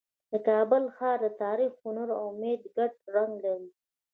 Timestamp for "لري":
3.45-3.69